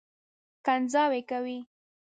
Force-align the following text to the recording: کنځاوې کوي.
کنځاوې 0.65 1.21
کوي. 1.29 1.57